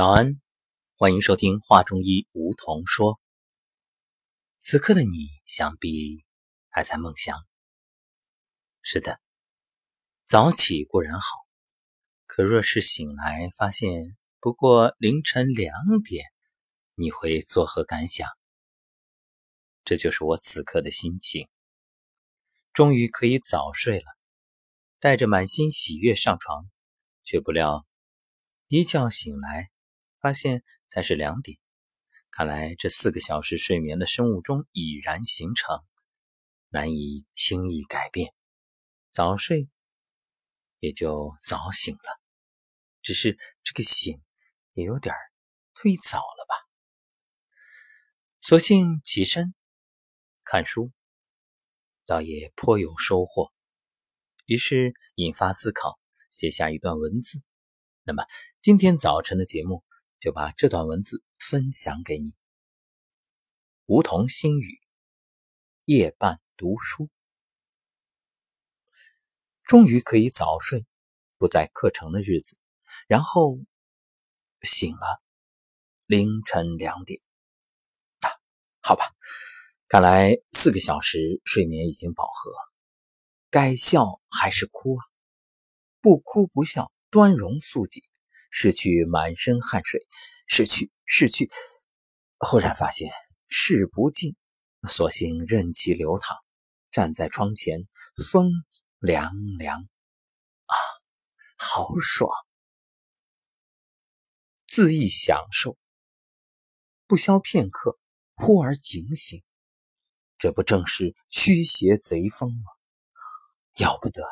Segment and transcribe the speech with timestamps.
[0.00, 0.40] 早安，
[0.96, 3.20] 欢迎收听画中医梧桐说。
[4.58, 6.24] 此刻的你，想必
[6.70, 7.36] 还在梦乡。
[8.80, 9.20] 是的，
[10.24, 11.26] 早起固然好，
[12.24, 16.24] 可若是醒来发现不过凌晨两点，
[16.94, 18.26] 你会作何感想？
[19.84, 21.46] 这就是我此刻的心情。
[22.72, 24.06] 终于可以早睡了，
[24.98, 26.70] 带着满心喜悦上床，
[27.22, 27.86] 却不料
[28.68, 29.70] 一觉醒来。
[30.20, 31.58] 发现才是两点，
[32.30, 35.82] 看来这四个小时睡眠的生物钟已然形成，
[36.68, 38.34] 难以轻易改变。
[39.10, 39.70] 早睡
[40.78, 42.20] 也就早醒了，
[43.00, 44.20] 只是这个醒
[44.74, 45.14] 也有点
[45.82, 46.54] 忒早了吧？
[48.40, 49.54] 索性起身
[50.44, 50.92] 看书，
[52.04, 53.50] 倒也颇有收获。
[54.44, 55.98] 于是引发思考，
[56.30, 57.42] 写下一段文字。
[58.02, 58.24] 那么
[58.60, 59.82] 今天早晨的节目。
[60.20, 62.34] 就把这段文字分享给你。
[63.86, 64.78] 梧桐心语：
[65.86, 67.08] 夜半读书，
[69.62, 70.86] 终于可以早睡，
[71.38, 72.58] 不在课程的日子，
[73.08, 73.58] 然后
[74.60, 75.22] 醒了，
[76.04, 77.22] 凌晨两点。
[78.20, 78.28] 啊，
[78.82, 79.14] 好吧，
[79.88, 82.52] 看来四个小时睡眠已经饱和，
[83.48, 85.02] 该笑还是哭啊？
[86.02, 88.04] 不哭不笑，端容肃纪。
[88.50, 90.06] 拭去满身汗水，
[90.48, 91.50] 拭去拭去，
[92.38, 93.10] 忽然发现
[93.48, 94.36] 拭不尽，
[94.88, 96.36] 索性任其流淌。
[96.90, 97.86] 站在窗前，
[98.32, 98.50] 风
[98.98, 99.78] 凉凉，
[100.66, 100.74] 啊，
[101.56, 102.28] 好爽！
[104.66, 105.78] 恣意享受，
[107.06, 107.98] 不消片刻，
[108.34, 109.44] 忽而警醒，
[110.36, 112.72] 这不正是驱邪贼风吗？
[113.76, 114.22] 要不得，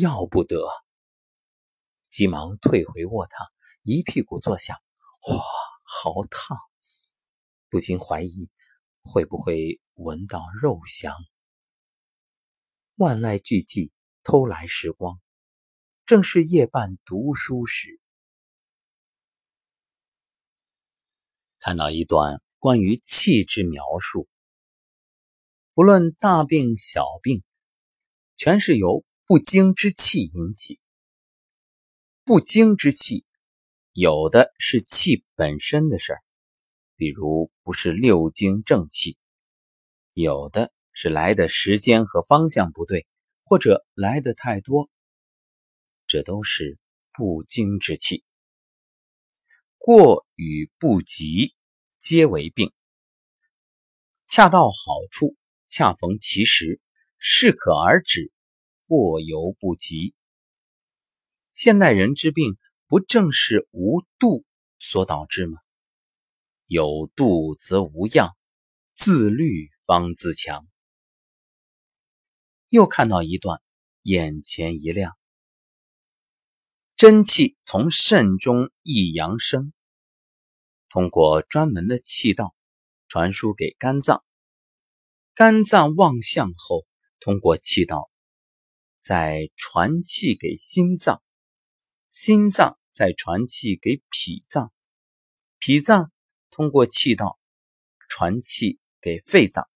[0.00, 0.68] 要不得！
[2.16, 3.50] 急忙退回卧榻，
[3.82, 4.80] 一屁股坐下。
[5.28, 5.44] 哇，
[5.82, 6.56] 好烫！
[7.68, 8.48] 不禁怀疑
[9.02, 11.14] 会不会闻到肉香。
[12.94, 13.90] 万籁俱寂，
[14.22, 15.20] 偷来时光，
[16.06, 18.00] 正是夜半读书时。
[21.58, 24.26] 看到一段关于气之描述，
[25.74, 27.44] 不论大病小病，
[28.38, 30.80] 全是由不精之气引起。
[32.26, 33.24] 不精之气，
[33.92, 36.22] 有的是气本身的事儿，
[36.96, 39.16] 比如不是六经正气；
[40.12, 43.06] 有的是来的时间和方向不对，
[43.44, 44.90] 或者来的太多，
[46.08, 46.80] 这都是
[47.12, 48.24] 不精之气。
[49.78, 51.54] 过与不及，
[51.96, 52.72] 皆为病。
[54.24, 54.72] 恰到好
[55.12, 55.36] 处，
[55.68, 56.80] 恰逢其时，
[57.18, 58.32] 适可而止，
[58.88, 60.15] 过犹不及。
[61.58, 64.44] 现代人之病，不正是无度
[64.78, 65.58] 所导致吗？
[66.66, 68.36] 有度则无恙，
[68.92, 70.68] 自律方自强。
[72.68, 73.62] 又看到一段，
[74.02, 75.16] 眼前一亮。
[76.94, 79.72] 真气从肾中益阳生，
[80.90, 82.54] 通过专门的气道
[83.08, 84.22] 传输给肝脏，
[85.32, 86.86] 肝脏旺相后，
[87.18, 88.10] 通过气道
[89.00, 91.22] 再传气给心脏。
[92.18, 94.72] 心脏再传气给脾脏，
[95.58, 96.10] 脾脏
[96.50, 97.38] 通过气道
[98.08, 99.68] 传气给肺脏，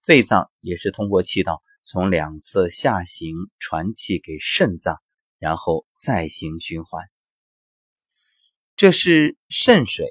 [0.00, 5.02] 肺脏也是通过气道从两侧下行传气给肾脏，
[5.38, 7.04] 然后再行循环。
[8.76, 10.06] 这是肾水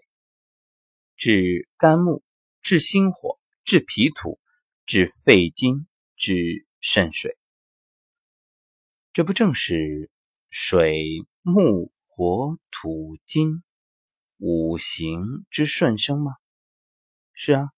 [1.16, 2.26] 治肝木、
[2.62, 4.38] 治心火、治脾土、
[4.86, 5.88] 治肺经、
[6.18, 7.38] 治肾水，
[9.14, 10.12] 这不正是
[10.50, 11.26] 水？
[11.50, 13.64] 木、火、土、金
[14.38, 16.34] 五行之顺生吗？
[17.32, 17.70] 是啊，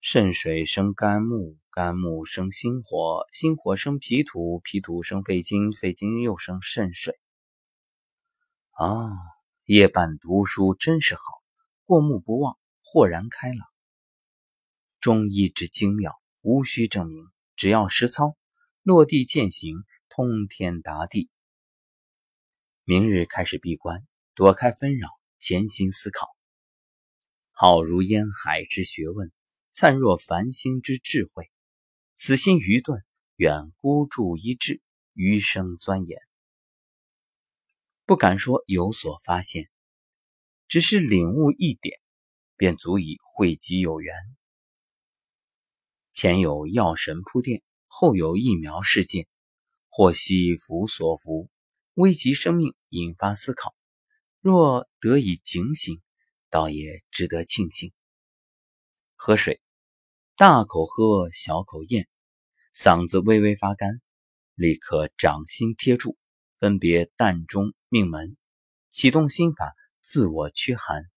[0.00, 7.18] 肾水生肝木，肝木生心火，心火生脾土，脾土生肺经，肺经又生肾水。
[8.70, 8.86] 啊，
[9.64, 11.20] 夜半读书真是好，
[11.84, 13.66] 过目不忘，豁然开朗。
[15.00, 17.26] 中医之精妙，无需证明，
[17.56, 18.36] 只要实操，
[18.84, 21.28] 落地践行，通天达地。
[22.84, 25.08] 明日开始闭关，躲开纷扰，
[25.38, 26.26] 潜心思考。
[27.52, 29.30] 浩如烟海之学问，
[29.70, 31.48] 灿若繁星之智慧。
[32.16, 33.00] 此心愚钝，
[33.36, 34.82] 远孤注一掷，
[35.12, 36.18] 余生钻研。
[38.04, 39.70] 不敢说有所发现，
[40.66, 42.00] 只是领悟一点，
[42.56, 44.12] 便足以惠及有缘。
[46.12, 49.28] 前有药神铺垫，后有疫苗事件，
[49.88, 51.48] 或惜福所伏。
[51.94, 53.74] 危及生命，引发思考，
[54.40, 56.00] 若得以警醒，
[56.48, 57.92] 倒也值得庆幸。
[59.14, 59.60] 喝水，
[60.34, 62.08] 大口喝，小口咽，
[62.74, 64.00] 嗓子微微发干，
[64.54, 66.16] 立刻掌心贴住，
[66.58, 68.38] 分别膻中、命门，
[68.88, 71.10] 启动心法，自我驱寒。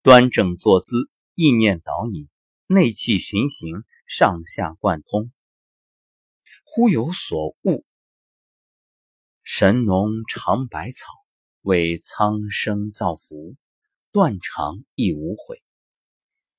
[0.00, 2.28] 端正坐姿，意念导引，
[2.68, 5.32] 内气循行，上下贯通。
[6.64, 7.84] 忽有所悟，
[9.42, 11.06] 神农尝百草，
[11.62, 13.56] 为苍生造福，
[14.12, 15.62] 断肠亦无悔。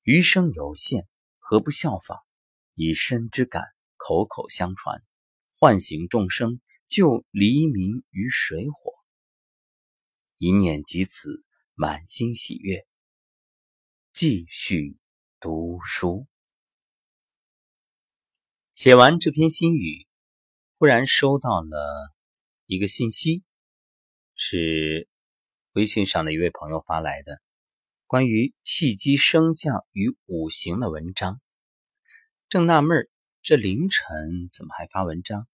[0.02, 1.08] 余生有限，
[1.38, 2.18] 何不效仿？
[2.74, 3.62] 以身之感，
[3.96, 5.02] 口口相传，
[5.58, 8.92] 唤醒众生，救黎民于水火。
[10.36, 11.44] 一念及此，
[11.74, 12.86] 满心喜悦。
[14.12, 14.98] 继续
[15.38, 16.26] 读书，
[18.72, 20.06] 写完这篇心语，
[20.78, 22.12] 忽然收到了
[22.72, 23.42] 一个信息，
[24.34, 25.06] 是
[25.72, 27.38] 微信上的一位朋友发来的，
[28.06, 31.38] 关于气机升降与五行的文章。
[32.48, 33.10] 正纳闷
[33.42, 35.46] 这凌晨怎么还发文章？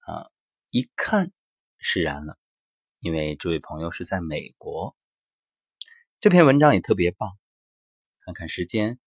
[0.00, 0.30] 啊，
[0.68, 1.32] 一看
[1.78, 2.38] 释然了，
[2.98, 4.94] 因为这位朋友是在美国。
[6.20, 7.30] 这篇文章也特别棒。
[8.18, 8.98] 看看时间，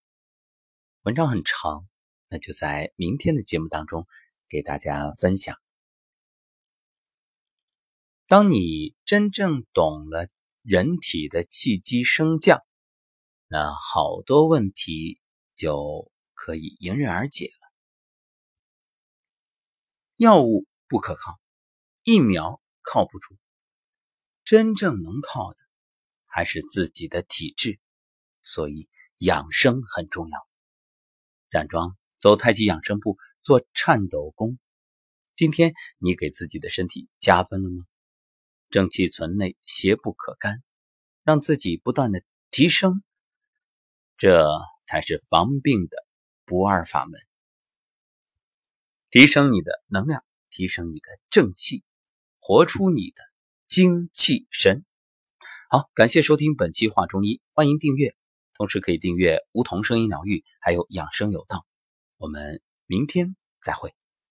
[1.04, 1.88] 文章很长，
[2.28, 4.08] 那就在明天的节目当中
[4.50, 5.56] 给大家分享。
[8.30, 10.28] 当你真正懂了
[10.62, 12.64] 人体的气机升降，
[13.48, 15.20] 那好多问题
[15.56, 17.74] 就可以迎刃而解了。
[20.16, 21.40] 药物不可靠，
[22.04, 23.36] 疫苗靠不住，
[24.46, 25.58] 真正能靠的
[26.28, 27.80] 还是自己的体质，
[28.44, 28.88] 所以。
[29.22, 30.48] 养生很重要。
[31.50, 34.58] 冉庄走太极养生步，做颤抖功。
[35.36, 37.84] 今天你给自己的身体加分了吗？
[38.70, 40.64] 正气存内，邪不可干，
[41.24, 43.04] 让自己不断的提升，
[44.18, 44.48] 这
[44.86, 46.06] 才是防病的
[46.46, 47.20] 不二法门。
[49.12, 51.84] 提升你的能量，提升你的正气，
[52.40, 53.24] 活出你的
[53.66, 54.86] 精气神。
[55.70, 58.16] 好，感谢收听本期话中医，欢迎订阅。
[58.54, 61.66] 同时可以订阅梧桐声音疗愈，还有养生有道。
[62.18, 63.99] 我们明天再会。